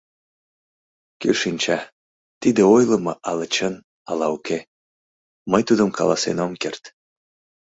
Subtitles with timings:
[1.21, 1.79] Кӧ шинча,
[2.41, 3.75] тиде ойлымо ала чын,
[4.09, 4.59] ала уке—
[5.51, 6.83] мый тудым каласен ом керт.